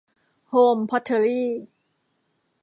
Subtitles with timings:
[0.49, 1.47] โฮม พอตเทอรี่